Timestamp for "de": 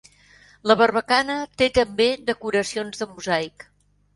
3.05-3.09